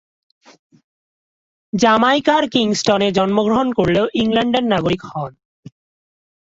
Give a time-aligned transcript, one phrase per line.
[1.73, 5.31] জামাইকার কিংস্টনে জন্মগ্রহণ করলেও ইংল্যান্ডের নাগরিক হন।